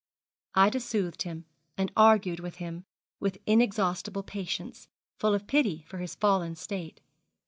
[0.55, 1.45] Ida soothed him,
[1.77, 2.85] and argued with him,
[3.19, 4.87] with inexhaustible patience,
[5.19, 7.01] full of pity for his fallen state.